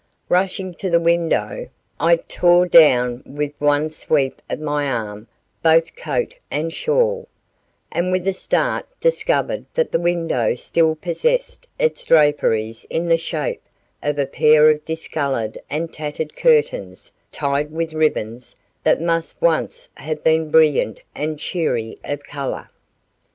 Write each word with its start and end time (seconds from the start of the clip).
Rushing 0.29 0.73
to 0.81 0.89
the 0.89 0.99
window, 0.99 1.69
I 1.99 2.15
tore 2.15 2.65
down 2.65 3.21
with 3.23 3.53
one 3.59 3.91
sweep 3.91 4.41
of 4.49 4.59
my 4.59 4.91
arm 4.91 5.27
both 5.61 5.95
coat 5.95 6.33
and 6.49 6.73
shawl, 6.73 7.27
and 7.91 8.11
with 8.11 8.27
a 8.27 8.33
start 8.33 8.87
discovered 8.99 9.65
that 9.75 9.91
the 9.91 9.99
window 9.99 10.55
still 10.55 10.95
possessed 10.95 11.67
its 11.77 12.03
draperies 12.03 12.83
in 12.89 13.09
the 13.09 13.17
shape 13.19 13.61
of 14.01 14.17
a 14.17 14.25
pair 14.25 14.71
of 14.71 14.83
discolored 14.85 15.59
and 15.69 15.93
tattered 15.93 16.35
curtains 16.35 17.11
tied 17.31 17.71
with 17.71 17.93
ribbons 17.93 18.55
that 18.83 18.99
must 18.99 19.39
once 19.39 19.87
have 19.97 20.23
been 20.23 20.49
brilliant 20.49 20.99
and 21.13 21.39
cheery 21.39 21.95
of 22.03 22.23
color. 22.23 22.71